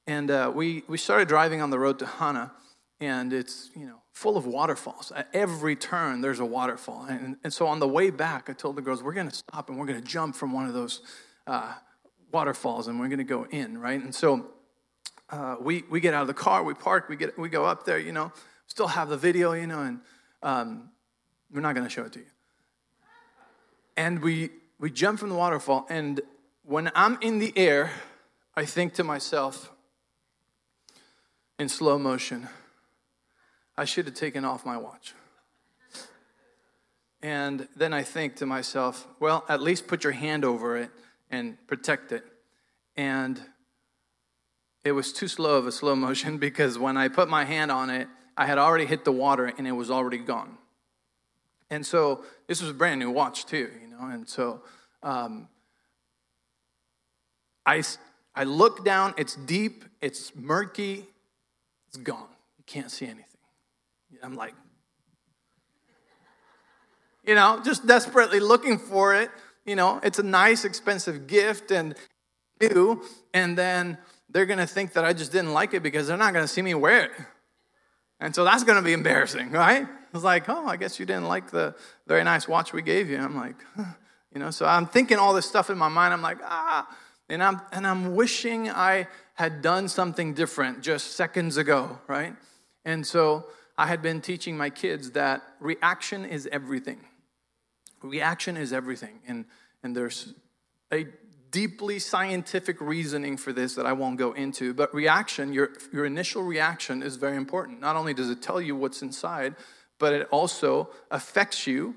[0.06, 2.52] and uh, we, we started driving on the road to Hana,
[3.00, 5.10] and it's, you know, full of waterfalls.
[5.10, 7.06] At every turn, there's a waterfall.
[7.10, 9.68] And, and so on the way back, I told the girls, we're going to stop
[9.68, 11.00] and we're going to jump from one of those
[11.48, 11.74] uh,
[12.32, 14.00] waterfalls and we're going to go in, right?
[14.02, 14.46] And so
[15.30, 17.84] uh, we, we get out of the car, we park, we, get, we go up
[17.84, 18.32] there, you know,
[18.66, 20.00] still have the video, you know, and
[20.42, 20.90] um,
[21.52, 22.26] we're not going to show it to you.
[23.96, 26.20] And we, we jump from the waterfall, and
[26.62, 27.90] when I'm in the air,
[28.54, 29.72] I think to myself
[31.58, 32.48] in slow motion,
[33.76, 35.14] I should have taken off my watch.
[37.22, 40.90] And then I think to myself, well, at least put your hand over it
[41.30, 42.24] and protect it.
[42.96, 43.40] And
[44.84, 47.90] it was too slow of a slow motion because when I put my hand on
[47.90, 50.58] it, I had already hit the water and it was already gone.
[51.70, 53.98] And so this was a brand new watch too, you know.
[54.00, 54.62] And so
[55.02, 55.48] um,
[57.66, 57.82] I
[58.34, 59.14] I look down.
[59.18, 59.84] It's deep.
[60.00, 61.04] It's murky.
[61.88, 62.28] It's gone.
[62.56, 63.24] You can't see anything.
[64.22, 64.54] I'm like,
[67.24, 69.30] you know, just desperately looking for it.
[69.68, 71.94] You know, it's a nice, expensive gift and
[72.58, 73.02] new,
[73.34, 73.98] and then
[74.30, 76.72] they're gonna think that I just didn't like it because they're not gonna see me
[76.72, 77.10] wear it.
[78.18, 79.86] And so that's gonna be embarrassing, right?
[80.14, 81.74] It's like, oh, I guess you didn't like the
[82.06, 83.18] very nice watch we gave you.
[83.18, 83.84] I'm like, huh.
[84.32, 86.14] you know, so I'm thinking all this stuff in my mind.
[86.14, 86.88] I'm like, ah,
[87.28, 92.34] and I'm and I'm wishing I had done something different just seconds ago, right?
[92.86, 93.44] And so
[93.76, 97.00] I had been teaching my kids that reaction is everything.
[98.02, 99.20] Reaction is everything.
[99.26, 99.44] And,
[99.82, 100.34] and there's
[100.92, 101.06] a
[101.50, 104.74] deeply scientific reasoning for this that I won't go into.
[104.74, 107.80] But reaction, your, your initial reaction is very important.
[107.80, 109.54] Not only does it tell you what's inside,
[109.98, 111.96] but it also affects you,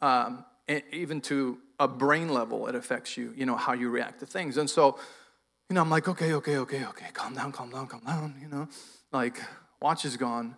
[0.00, 0.44] um,
[0.92, 4.56] even to a brain level, it affects you, you know, how you react to things.
[4.56, 4.98] And so,
[5.68, 8.48] you know, I'm like, okay, okay, okay, okay, calm down, calm down, calm down, you
[8.48, 8.68] know,
[9.12, 9.40] like,
[9.80, 10.56] watch is gone.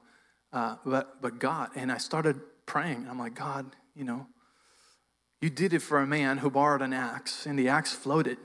[0.52, 3.07] Uh, but, but God, and I started praying.
[3.11, 4.26] I'm like, God, you know,
[5.44, 8.38] you did it for a man who borrowed an axe, and the axe floated.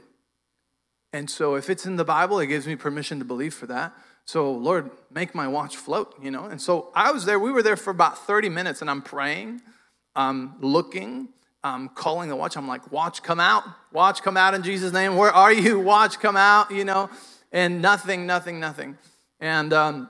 [1.13, 3.93] And so, if it's in the Bible, it gives me permission to believe for that.
[4.25, 6.43] So, Lord, make my watch float, you know?
[6.43, 9.61] And so I was there, we were there for about 30 minutes, and I'm praying,
[10.13, 11.29] I'm looking,
[11.63, 12.57] I'm calling the watch.
[12.57, 13.63] I'm like, watch, come out.
[13.93, 15.15] Watch, come out in Jesus' name.
[15.15, 15.79] Where are you?
[15.79, 17.09] Watch, come out, you know?
[17.53, 18.97] And nothing, nothing, nothing.
[19.39, 20.09] And, um,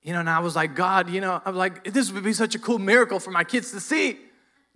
[0.00, 2.32] you know, and I was like, God, you know, I was like, this would be
[2.32, 4.16] such a cool miracle for my kids to see.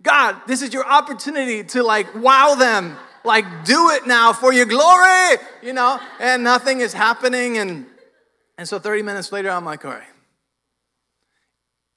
[0.01, 2.97] God, this is your opportunity to like wow them.
[3.23, 5.99] Like, do it now for your glory, you know?
[6.19, 7.57] And nothing is happening.
[7.57, 7.85] And,
[8.57, 10.03] and so 30 minutes later, I'm like, all right.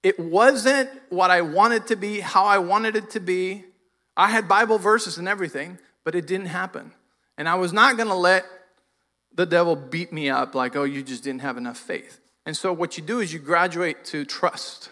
[0.02, 3.64] It wasn't what I wanted to be, how I wanted it to be.
[4.16, 6.92] I had Bible verses and everything, but it didn't happen.
[7.38, 8.44] And I was not going to let
[9.34, 12.20] the devil beat me up like, oh, you just didn't have enough faith.
[12.46, 14.90] And so, what you do is you graduate to trust.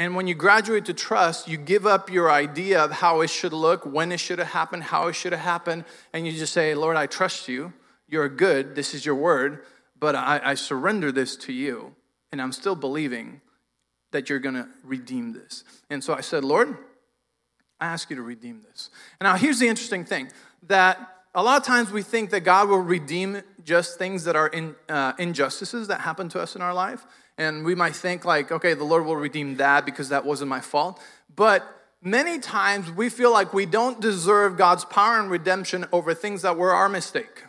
[0.00, 3.52] And when you graduate to trust, you give up your idea of how it should
[3.52, 5.84] look, when it should have happened, how it should have happened,
[6.14, 7.74] and you just say, Lord, I trust you.
[8.08, 8.74] You're good.
[8.74, 9.62] This is your word,
[9.98, 11.94] but I, I surrender this to you.
[12.32, 13.42] And I'm still believing
[14.12, 15.64] that you're going to redeem this.
[15.90, 16.78] And so I said, Lord,
[17.78, 18.88] I ask you to redeem this.
[19.20, 20.30] And now here's the interesting thing
[20.62, 20.96] that
[21.34, 24.76] a lot of times we think that God will redeem just things that are in,
[24.88, 27.04] uh, injustices that happen to us in our life.
[27.40, 30.60] And we might think, like, okay, the Lord will redeem that because that wasn't my
[30.60, 31.00] fault.
[31.34, 31.66] But
[32.02, 36.58] many times we feel like we don't deserve God's power and redemption over things that
[36.58, 37.44] were our mistake,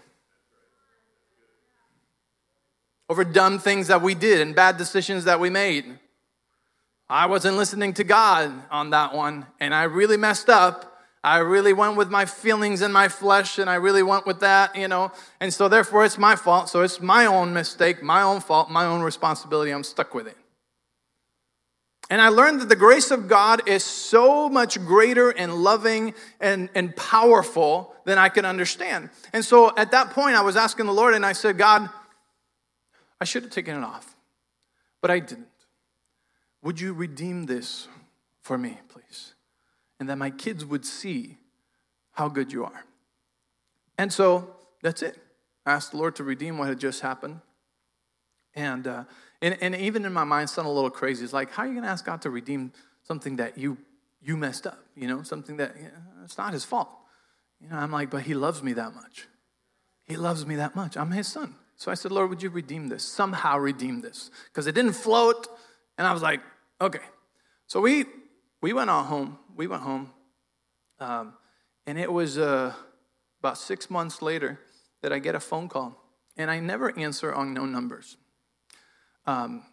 [3.10, 5.99] over dumb things that we did and bad decisions that we made.
[7.10, 10.90] I wasn't listening to God on that one, and I really messed up.
[11.24, 14.76] I really went with my feelings and my flesh, and I really went with that,
[14.76, 15.12] you know.
[15.40, 16.70] And so, therefore, it's my fault.
[16.70, 19.72] So, it's my own mistake, my own fault, my own responsibility.
[19.72, 20.38] I'm stuck with it.
[22.10, 26.70] And I learned that the grace of God is so much greater and loving and,
[26.74, 29.12] and powerful than I could understand.
[29.32, 31.88] And so, at that point, I was asking the Lord, and I said, God,
[33.20, 34.16] I should have taken it off,
[35.02, 35.48] but I didn't.
[36.64, 37.88] Would you redeem this
[38.42, 39.31] for me, please?
[40.02, 41.38] And that my kids would see
[42.14, 42.86] how good you are.
[44.00, 45.16] And so that's it.
[45.64, 47.40] I asked the Lord to redeem what had just happened.
[48.56, 49.04] And, uh,
[49.44, 51.24] and, and even in my mind, sounded a little crazy.
[51.24, 53.78] It's like, how are you going to ask God to redeem something that you,
[54.24, 54.80] you messed up?
[54.96, 55.92] You know, something that you know,
[56.24, 56.90] it's not his fault.
[57.62, 59.28] You know, I'm like, but he loves me that much.
[60.06, 60.98] He loves me that much.
[60.98, 61.54] I'm his son.
[61.76, 63.04] So I said, Lord, would you redeem this?
[63.04, 64.32] Somehow redeem this.
[64.46, 65.48] Because it didn't float.
[66.00, 66.42] And I was like,
[66.82, 67.06] okay.
[67.68, 68.06] So we,
[68.62, 70.12] we went on home we went home,
[71.00, 71.34] um,
[71.86, 72.74] and it was uh,
[73.40, 74.60] about six months later
[75.02, 75.98] that I get a phone call,
[76.38, 78.18] and I never answer unknown numbers.
[79.26, 79.64] Um,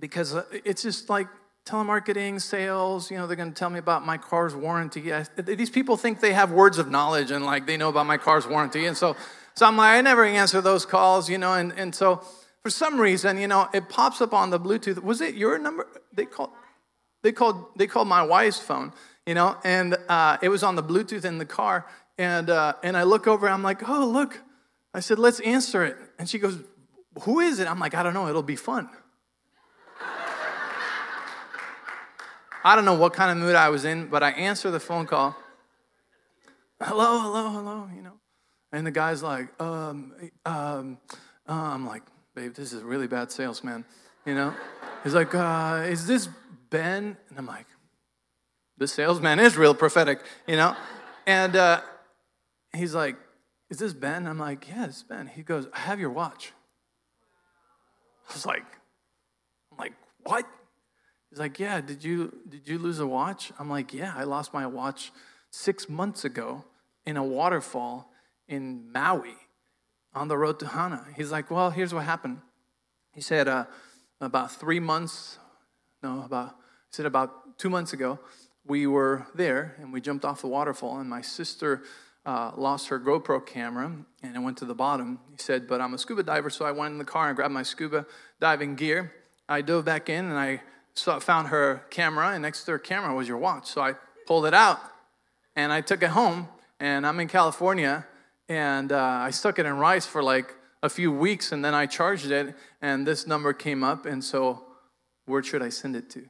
[0.00, 1.28] because uh, it's just like
[1.66, 5.12] telemarketing, sales, you know, they're going to tell me about my car's warranty.
[5.12, 8.18] I, these people think they have words of knowledge and like they know about my
[8.18, 8.86] car's warranty.
[8.86, 9.16] And so,
[9.54, 12.22] so I'm like, I never answer those calls, you know, and, and so
[12.62, 15.02] for some reason, you know, it pops up on the Bluetooth.
[15.02, 15.88] Was it your number?
[16.12, 16.50] They called,
[17.26, 18.92] they called, they called my wife's phone,
[19.26, 21.84] you know, and uh, it was on the Bluetooth in the car.
[22.18, 24.40] And, uh, and I look over, I'm like, oh, look.
[24.94, 25.96] I said, let's answer it.
[26.20, 26.56] And she goes,
[27.22, 27.68] who is it?
[27.68, 28.88] I'm like, I don't know, it'll be fun.
[32.64, 35.06] I don't know what kind of mood I was in, but I answer the phone
[35.06, 35.36] call.
[36.80, 38.20] Hello, hello, hello, you know.
[38.70, 40.12] And the guy's like, um,
[40.44, 40.98] um,
[41.48, 42.02] uh, I'm like,
[42.36, 43.84] babe, this is a really bad salesman,
[44.24, 44.54] you know?
[45.02, 46.28] He's like, uh, is this
[46.70, 47.16] Ben?
[47.28, 47.66] And I'm like,
[48.78, 50.76] the salesman is real prophetic, you know?
[51.26, 51.80] And uh,
[52.74, 53.16] he's like,
[53.70, 54.26] is this Ben?
[54.26, 55.26] I'm like, yeah, it's Ben.
[55.26, 56.52] He goes, I have your watch.
[58.28, 58.64] I was like,
[59.72, 60.46] I'm like, what?
[61.30, 63.52] He's like, Yeah, did you did you lose a watch?
[63.58, 65.12] I'm like, Yeah, I lost my watch
[65.50, 66.64] six months ago
[67.04, 68.10] in a waterfall
[68.48, 69.36] in Maui
[70.14, 71.04] on the road to Hana.
[71.16, 72.40] He's like, Well, here's what happened.
[73.12, 73.64] He said, uh,
[74.20, 75.38] about three months,
[76.02, 78.18] no, about he said about two months ago,
[78.66, 81.82] we were there and we jumped off the waterfall, and my sister
[82.24, 85.20] uh, lost her GoPro camera and it went to the bottom.
[85.30, 87.54] He said, But I'm a scuba diver, so I went in the car and grabbed
[87.54, 88.06] my scuba
[88.40, 89.12] diving gear.
[89.48, 90.62] I dove back in and I
[91.06, 93.68] I found her camera, and next to her camera was your watch.
[93.68, 93.94] So I
[94.26, 94.80] pulled it out
[95.54, 96.48] and I took it home.
[96.78, 98.06] And I'm in California,
[98.50, 101.86] and uh, I stuck it in rice for like a few weeks, and then I
[101.86, 104.04] charged it, and this number came up.
[104.04, 104.65] And so,
[105.26, 106.28] where should I send it to?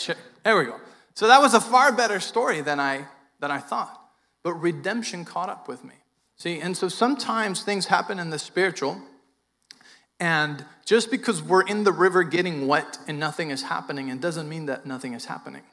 [0.04, 0.14] So
[0.44, 0.80] There we go.
[1.14, 3.06] So that was a far better story than I,
[3.40, 3.98] than I thought.
[4.44, 5.94] But redemption caught up with me.
[6.38, 9.02] See, and so sometimes things happen in the spiritual,
[10.20, 14.50] and just because we're in the river getting wet and nothing is happening, it doesn't
[14.50, 15.64] mean that nothing is happening.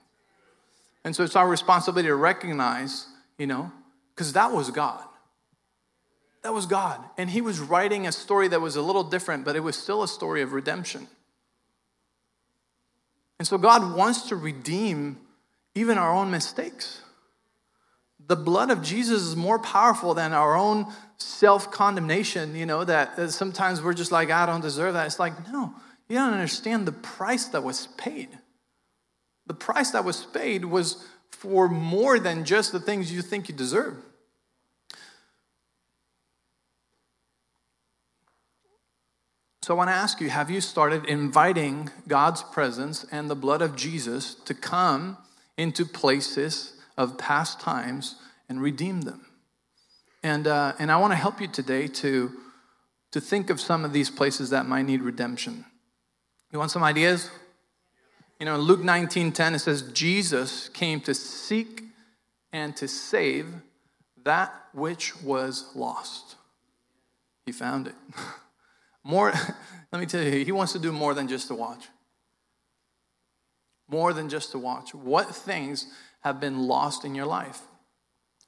[1.05, 3.07] And so it's our responsibility to recognize,
[3.39, 3.73] you know,
[4.15, 5.03] because that was God.
[6.43, 7.01] That was God.
[7.17, 10.03] And He was writing a story that was a little different, but it was still
[10.03, 11.09] a story of redemption.
[13.39, 15.19] And so God wants to redeem
[15.75, 17.03] even our own mistakes.
[18.31, 23.33] The blood of Jesus is more powerful than our own self condemnation, you know, that
[23.33, 25.07] sometimes we're just like, I don't deserve that.
[25.07, 25.75] It's like, no,
[26.09, 28.29] you don't understand the price that was paid.
[29.49, 33.55] The price that was paid was for more than just the things you think you
[33.57, 33.97] deserve.
[39.63, 43.61] So I want to ask you have you started inviting God's presence and the blood
[43.61, 45.19] of Jesus to come
[45.57, 48.17] into places of past times
[48.49, 49.25] and redeem them?
[50.23, 52.31] And, uh, and I want to help you today to,
[53.13, 55.65] to think of some of these places that might need redemption.
[56.53, 57.31] You want some ideas?
[58.39, 61.85] You know, in Luke 19 10, it says, Jesus came to seek
[62.53, 63.47] and to save
[64.25, 66.37] that which was lost.
[67.47, 67.95] He found it.
[69.05, 69.33] More,
[69.93, 71.85] let me tell you, he wants to do more than just to watch.
[73.89, 74.95] More than just to watch.
[74.95, 75.87] What things
[76.21, 77.61] have been lost in your life?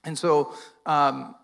[0.04, 0.54] And so,
[0.86, 1.34] um,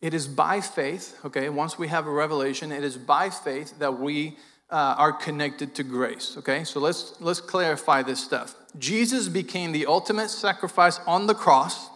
[0.00, 3.98] it is by faith, okay, once we have a revelation, it is by faith that
[3.98, 4.36] we
[4.70, 6.64] uh, are connected to grace, okay?
[6.64, 8.54] So let's, let's clarify this stuff.
[8.78, 11.90] Jesus became the ultimate sacrifice on the cross,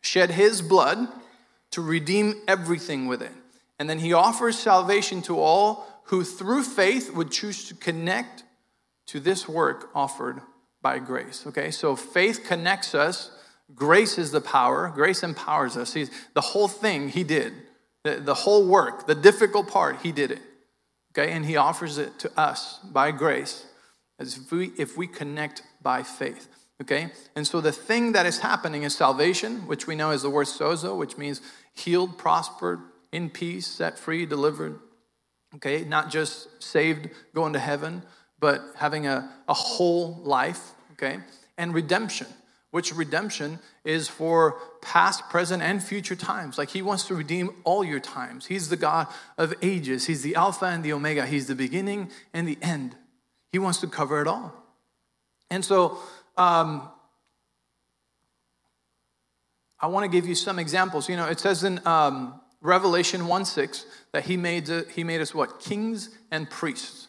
[0.00, 1.08] shed his blood
[1.72, 3.32] to redeem everything with it.
[3.78, 8.44] And then he offers salvation to all who through faith would choose to connect
[9.06, 10.40] to this work offered
[10.84, 11.44] by grace.
[11.48, 13.32] Okay, so faith connects us,
[13.74, 15.94] grace is the power, grace empowers us.
[15.94, 17.54] He's, the whole thing he did,
[18.04, 20.42] the, the whole work, the difficult part, he did it.
[21.10, 23.64] Okay, and he offers it to us by grace
[24.18, 26.48] as if we, if we connect by faith.
[26.82, 30.30] Okay, and so the thing that is happening is salvation, which we know is the
[30.30, 31.40] word sozo, which means
[31.72, 32.80] healed, prospered,
[33.10, 34.80] in peace, set free, delivered.
[35.54, 38.02] Okay, not just saved, going to heaven,
[38.40, 40.72] but having a, a whole life.
[40.94, 41.18] Okay,
[41.58, 42.26] and redemption,
[42.70, 46.58] which redemption is for past, present, and future times.
[46.58, 48.46] Like He wants to redeem all your times.
[48.46, 49.06] He's the God
[49.38, 52.96] of ages, He's the Alpha and the Omega, He's the beginning and the end.
[53.52, 54.52] He wants to cover it all.
[55.50, 55.98] And so,
[56.36, 56.88] um,
[59.84, 61.08] I want to give you some examples.
[61.10, 65.34] You know, it says in um, Revelation 1 6 that he made, he made us
[65.34, 65.60] what?
[65.60, 67.08] Kings and priests.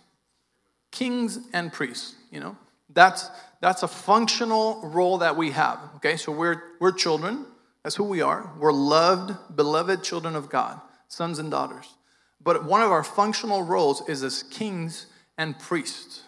[0.92, 2.58] Kings and priests, you know?
[2.90, 3.30] That's,
[3.62, 6.18] that's a functional role that we have, okay?
[6.18, 7.46] So we're, we're children.
[7.84, 8.52] That's who we are.
[8.60, 11.94] We're loved, beloved children of God, sons and daughters.
[12.42, 15.08] But one of our functional roles is as kings
[15.38, 16.22] and priests,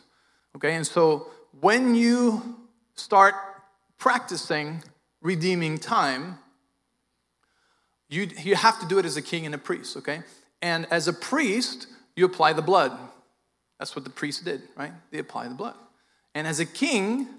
[0.56, 0.76] okay?
[0.76, 1.28] And so
[1.60, 2.58] when you
[2.96, 3.36] start
[3.98, 4.84] practicing
[5.22, 6.40] redeeming time,
[8.10, 10.22] you, you have to do it as a king and a priest, okay?
[10.62, 12.98] And as a priest, you apply the blood.
[13.80, 14.92] That's what the priest did, right?
[15.12, 15.76] They apply the blood.
[16.38, 17.30] And as a king,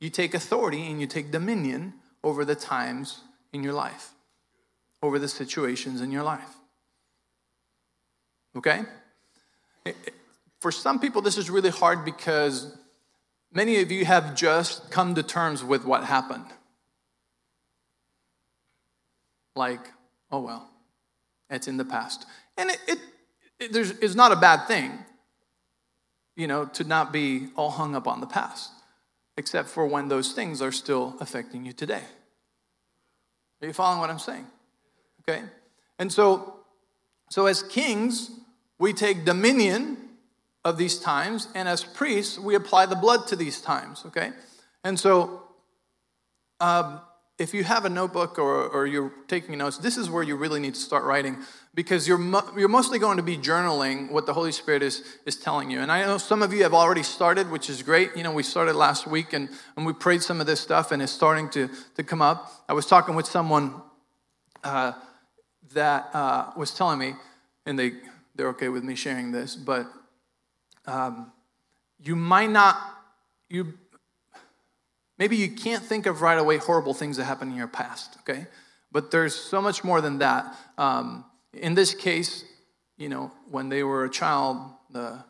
[0.00, 1.94] you take authority and you take dominion
[2.24, 3.20] over the times
[3.52, 4.10] in your life,
[5.04, 6.56] over the situations in your life.
[8.56, 8.82] Okay?
[10.58, 12.76] For some people, this is really hard because
[13.52, 16.46] many of you have just come to terms with what happened.
[19.54, 19.92] Like,
[20.32, 20.68] oh well,
[21.50, 22.26] it's in the past.
[22.58, 22.98] And it, it,
[23.60, 24.98] it it's not a bad thing,
[26.40, 28.70] you know, to not be all hung up on the past,
[29.36, 32.00] except for when those things are still affecting you today.
[33.60, 34.46] Are you following what I'm saying?
[35.20, 35.42] Okay?
[35.98, 36.54] And so,
[37.28, 38.30] so as kings,
[38.78, 39.98] we take dominion
[40.64, 44.30] of these times, and as priests, we apply the blood to these times, okay?
[44.82, 45.42] And so,
[46.58, 47.02] um,
[47.40, 50.60] if you have a notebook or, or you're taking notes, this is where you really
[50.60, 51.38] need to start writing
[51.74, 55.36] because you're, mo- you're mostly going to be journaling what the Holy Spirit is, is
[55.36, 55.80] telling you.
[55.80, 58.10] And I know some of you have already started, which is great.
[58.14, 61.00] You know, we started last week and, and we prayed some of this stuff and
[61.00, 62.52] it's starting to, to come up.
[62.68, 63.80] I was talking with someone
[64.62, 64.92] uh,
[65.72, 67.14] that uh, was telling me,
[67.64, 67.92] and they,
[68.34, 69.86] they're okay with me sharing this, but
[70.86, 71.32] um,
[72.04, 72.76] you might not,
[73.48, 73.78] you
[75.20, 78.46] Maybe you can't think of right away horrible things that happened in your past, okay?
[78.90, 80.56] But there's so much more than that.
[80.78, 82.42] Um, in this case,
[82.96, 84.56] you know, when they were a child,
[84.90, 85.22] the,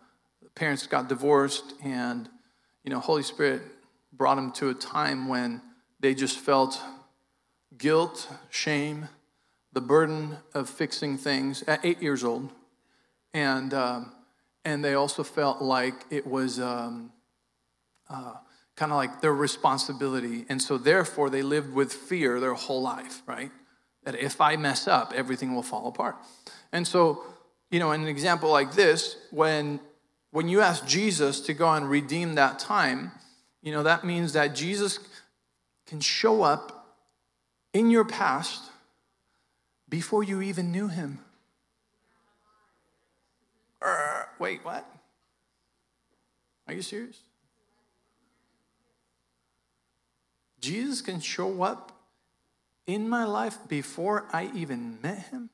[0.55, 2.29] parents got divorced, and,
[2.85, 3.63] you know, Holy Spirit
[4.13, 5.63] brought them to a time when
[6.01, 6.81] they just felt
[7.79, 9.09] guilt, shame,
[9.73, 12.51] the burden of fixing things at eight years old.
[13.33, 14.13] And, um,
[14.65, 16.61] and they also felt like it was.
[16.61, 17.13] Um,
[18.09, 18.35] uh,
[18.81, 20.47] kind of like their responsibility.
[20.49, 23.51] And so, therefore, they lived with fear their whole life, right?
[24.05, 26.17] That if I mess up, everything will fall apart.
[26.73, 27.23] And so,
[27.71, 29.81] you know, in an example like this, when
[30.31, 33.13] when you ask Jesus to go and redeem that time,
[33.61, 34.99] you know, that means that Jesus
[35.87, 36.97] can show up
[37.75, 38.63] in your past
[39.91, 41.19] before you even knew him.
[43.83, 44.89] Uh, wait, what?
[46.67, 47.19] Are you serious?
[50.61, 51.93] Jesus can show up
[52.87, 55.51] in my life before I even met him?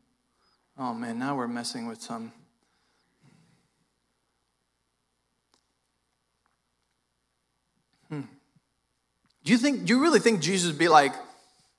[0.79, 2.33] Oh man, now we're messing with some.
[8.09, 8.23] Hmm.
[9.45, 11.13] Do you think, do you really think Jesus would be like,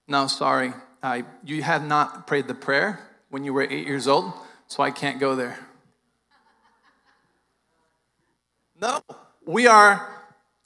[0.08, 0.74] no, sorry,
[1.04, 3.00] I, you had not prayed the prayer
[3.30, 4.34] when you were eight years old,
[4.68, 5.60] so I can't go there?
[8.80, 9.02] No,
[9.46, 10.08] we are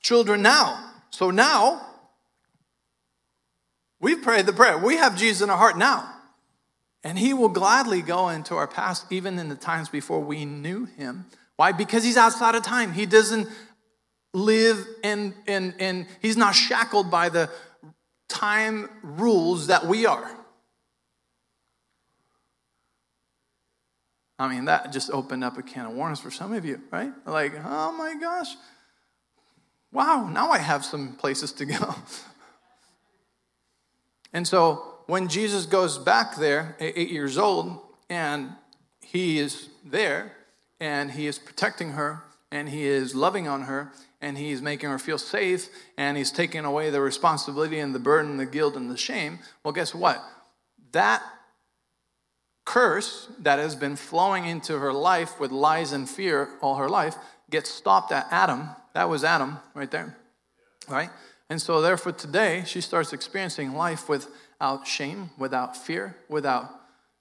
[0.01, 0.91] children now.
[1.11, 1.90] So now
[4.01, 4.77] We've prayed the prayer.
[4.77, 6.11] We have Jesus in our heart now.
[7.03, 10.85] And he will gladly go into our past, even in the times before we knew
[10.85, 11.25] him.
[11.55, 11.71] Why?
[11.71, 12.93] Because he's outside of time.
[12.93, 13.47] He doesn't
[14.33, 17.49] live in, in, in he's not shackled by the
[18.27, 20.29] time rules that we are.
[24.39, 27.11] I mean, that just opened up a can of worms for some of you, right?
[27.27, 28.55] Like, oh my gosh.
[29.91, 31.95] Wow, now I have some places to go.
[34.33, 37.79] And so when Jesus goes back there, eight years old,
[38.09, 38.51] and
[39.01, 40.33] he is there,
[40.79, 44.99] and he is protecting her, and he is loving on her, and he's making her
[44.99, 48.97] feel safe, and he's taking away the responsibility and the burden, the guilt, and the
[48.97, 49.39] shame.
[49.63, 50.23] Well, guess what?
[50.91, 51.23] That
[52.65, 57.15] curse that has been flowing into her life with lies and fear all her life
[57.49, 58.69] gets stopped at Adam.
[58.93, 60.15] That was Adam right there,
[60.87, 61.09] right?
[61.51, 66.69] And so, therefore, today she starts experiencing life without shame, without fear, without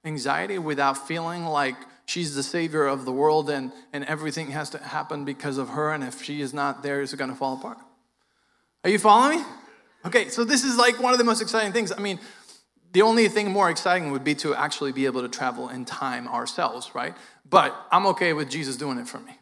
[0.04, 1.74] anxiety, without feeling like
[2.06, 5.92] she's the savior of the world and, and everything has to happen because of her.
[5.92, 7.78] And if she is not there, it's going to fall apart.
[8.84, 9.44] Are you following me?
[10.06, 11.90] Okay, so this is like one of the most exciting things.
[11.90, 12.20] I mean,
[12.92, 16.28] the only thing more exciting would be to actually be able to travel in time
[16.28, 17.16] ourselves, right?
[17.44, 19.40] But I'm okay with Jesus doing it for me.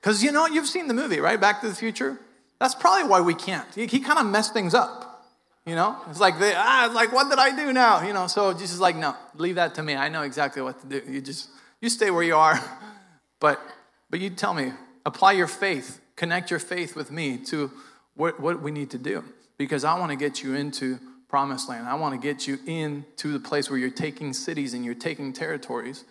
[0.00, 1.40] Because you know, you've seen the movie, right?
[1.40, 2.20] Back to the Future.
[2.60, 3.66] That's probably why we can't.
[3.74, 5.24] He, he kind of messed things up.
[5.66, 8.06] You know, it's like they, ah, like what did I do now?
[8.06, 9.94] You know, so Jesus is like, no, leave that to me.
[9.94, 11.02] I know exactly what to do.
[11.10, 11.48] You just
[11.80, 12.58] you stay where you are,
[13.40, 13.60] but
[14.08, 14.72] but you tell me,
[15.04, 17.70] apply your faith, connect your faith with me to
[18.14, 19.22] what what we need to do
[19.58, 20.98] because I want to get you into
[21.28, 21.86] promised land.
[21.86, 25.32] I want to get you into the place where you're taking cities and you're taking
[25.32, 26.04] territories,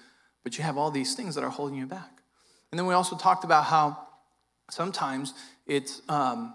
[0.44, 2.22] but you have all these things that are holding you back.
[2.72, 4.08] And then we also talked about how
[4.70, 5.34] sometimes
[5.70, 6.54] it's um,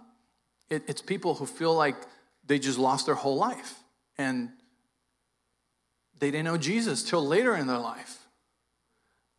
[0.69, 1.97] it, it's people who feel like
[2.47, 3.79] they just lost their whole life
[4.19, 4.51] and
[6.19, 8.27] they didn't know Jesus till later in their life.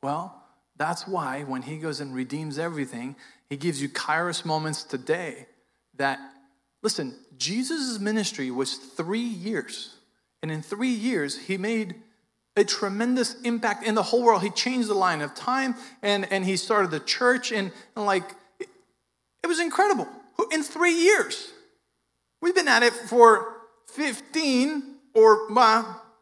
[0.01, 0.41] Well,
[0.77, 3.15] that's why when he goes and redeems everything,
[3.49, 5.47] he gives you kairos moments today
[5.95, 6.19] that,
[6.81, 9.95] listen, Jesus' ministry was three years.
[10.41, 11.95] And in three years, he made
[12.57, 14.43] a tremendous impact in the whole world.
[14.43, 18.29] He changed the line of time and, and he started the church, and, and like,
[19.45, 20.07] it was incredible.
[20.51, 21.51] In three years.
[22.41, 23.57] We've been at it for
[23.93, 25.47] 15 or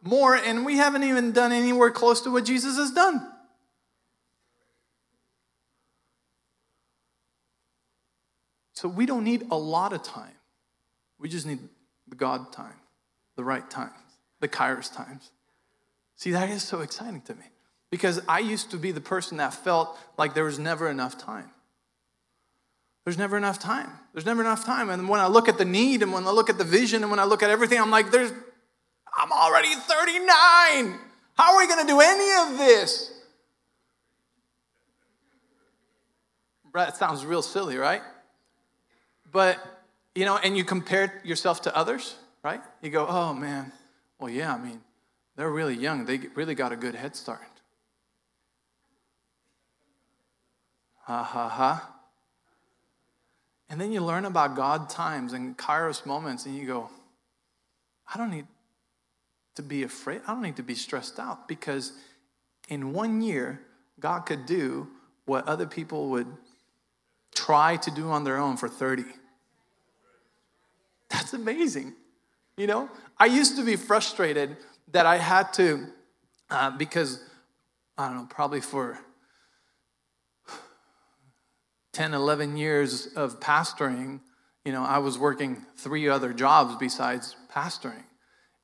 [0.02, 3.26] more, and we haven't even done anywhere close to what Jesus has done.
[8.74, 10.36] So we don't need a lot of time.
[11.18, 11.60] We just need
[12.06, 12.76] the God time,
[13.36, 13.94] the right times,
[14.40, 15.30] the Kairos times.
[16.16, 17.44] See, that is so exciting to me
[17.90, 21.53] because I used to be the person that felt like there was never enough time.
[23.04, 23.90] There's never enough time.
[24.12, 24.88] There's never enough time.
[24.88, 27.10] And when I look at the need and when I look at the vision and
[27.10, 28.32] when I look at everything, I'm like, there's,
[29.16, 30.98] I'm already 39.
[31.34, 33.12] How are we going to do any of this?
[36.72, 38.02] That sounds real silly, right?
[39.30, 39.58] But,
[40.14, 42.60] you know, and you compare yourself to others, right?
[42.82, 43.70] You go, oh man,
[44.18, 44.80] well, yeah, I mean,
[45.36, 46.04] they're really young.
[46.04, 47.40] They really got a good head start.
[51.02, 51.93] Ha ha ha.
[53.68, 56.90] And then you learn about God times and Kairos moments, and you go,
[58.12, 58.46] I don't need
[59.54, 60.20] to be afraid.
[60.26, 61.92] I don't need to be stressed out because
[62.68, 63.60] in one year,
[64.00, 64.88] God could do
[65.24, 66.26] what other people would
[67.34, 69.04] try to do on their own for 30.
[71.08, 71.94] That's amazing.
[72.56, 74.56] You know, I used to be frustrated
[74.92, 75.86] that I had to,
[76.50, 77.22] uh, because,
[77.98, 78.98] I don't know, probably for
[81.94, 84.20] 10, 11 years of pastoring,
[84.64, 88.04] you know, I was working three other jobs besides pastoring.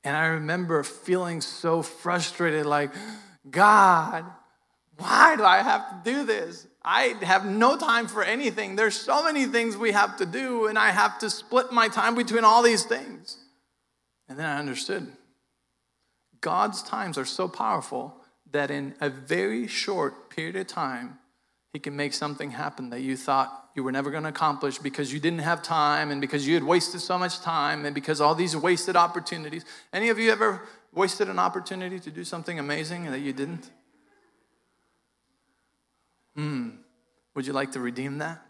[0.05, 2.91] And I remember feeling so frustrated like,
[3.49, 4.25] God,
[4.97, 6.67] why do I have to do this?
[6.83, 8.77] I have no time for anything.
[8.77, 12.15] There's so many things we have to do, and I have to split my time
[12.15, 13.37] between all these things.
[14.29, 15.09] And then I understood
[16.41, 18.17] God's times are so powerful
[18.51, 21.19] that in a very short period of time,
[21.73, 25.13] he can make something happen that you thought you were never going to accomplish because
[25.13, 28.35] you didn't have time and because you had wasted so much time and because all
[28.35, 29.65] these wasted opportunities.
[29.93, 30.63] Any of you ever
[30.93, 33.71] wasted an opportunity to do something amazing that you didn't?
[36.35, 36.71] Hmm.
[37.35, 38.43] Would you like to redeem that?